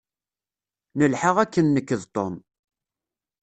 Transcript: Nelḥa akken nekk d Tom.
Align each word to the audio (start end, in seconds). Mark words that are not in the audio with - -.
Nelḥa 0.97 1.31
akken 1.43 1.67
nekk 1.69 1.89
d 2.01 2.03
Tom. 2.15 2.35